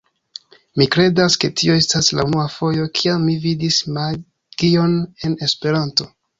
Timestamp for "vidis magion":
3.45-4.99